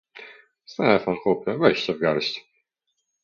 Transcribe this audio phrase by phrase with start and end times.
[0.65, 2.45] Stefan, chłopie, weź się w garść.